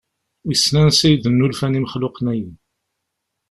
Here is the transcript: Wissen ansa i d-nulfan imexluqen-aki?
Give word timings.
Wissen 0.45 0.75
ansa 0.81 1.05
i 1.09 1.15
d-nulfan 1.23 1.77
imexluqen-aki? 1.79 2.51